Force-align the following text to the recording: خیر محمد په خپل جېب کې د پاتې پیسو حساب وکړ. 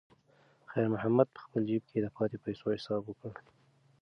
خیر 0.71 0.87
محمد 0.93 1.27
په 1.35 1.39
خپل 1.45 1.61
جېب 1.69 1.83
کې 1.89 1.97
د 2.01 2.07
پاتې 2.17 2.37
پیسو 2.45 2.65
حساب 2.77 3.01
وکړ. 3.05 3.31